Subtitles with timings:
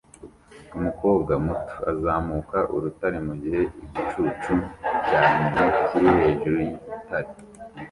[0.77, 4.53] Umukobwa muto azamuka urutare mugihe igicucu
[5.05, 7.29] cya nyina kiri hejuru yigitare